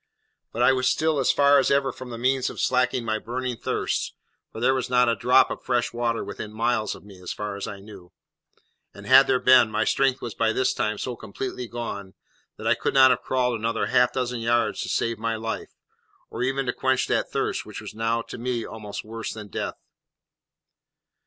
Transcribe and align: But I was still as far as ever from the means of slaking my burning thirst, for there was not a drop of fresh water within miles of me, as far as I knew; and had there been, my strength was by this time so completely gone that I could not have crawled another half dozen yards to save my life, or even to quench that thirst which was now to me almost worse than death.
But 0.51 0.63
I 0.63 0.73
was 0.73 0.89
still 0.89 1.19
as 1.19 1.31
far 1.31 1.59
as 1.59 1.69
ever 1.69 1.91
from 1.91 2.09
the 2.09 2.17
means 2.17 2.49
of 2.49 2.59
slaking 2.59 3.05
my 3.05 3.19
burning 3.19 3.55
thirst, 3.55 4.15
for 4.51 4.59
there 4.59 4.73
was 4.73 4.89
not 4.89 5.07
a 5.07 5.15
drop 5.15 5.51
of 5.51 5.61
fresh 5.61 5.93
water 5.93 6.23
within 6.23 6.51
miles 6.51 6.95
of 6.95 7.03
me, 7.03 7.21
as 7.21 7.33
far 7.33 7.55
as 7.55 7.67
I 7.67 7.79
knew; 7.81 8.11
and 8.95 9.05
had 9.05 9.27
there 9.27 9.39
been, 9.39 9.69
my 9.69 9.85
strength 9.85 10.19
was 10.19 10.33
by 10.33 10.53
this 10.53 10.73
time 10.73 10.97
so 10.97 11.15
completely 11.15 11.67
gone 11.67 12.15
that 12.57 12.65
I 12.65 12.73
could 12.73 12.95
not 12.95 13.11
have 13.11 13.21
crawled 13.21 13.59
another 13.59 13.85
half 13.85 14.11
dozen 14.11 14.39
yards 14.39 14.81
to 14.81 14.89
save 14.89 15.19
my 15.19 15.35
life, 15.35 15.75
or 16.31 16.41
even 16.41 16.65
to 16.65 16.73
quench 16.73 17.05
that 17.05 17.29
thirst 17.29 17.63
which 17.67 17.79
was 17.79 17.93
now 17.93 18.23
to 18.23 18.39
me 18.39 18.65
almost 18.65 19.05
worse 19.05 19.31
than 19.33 19.49
death. 19.49 19.77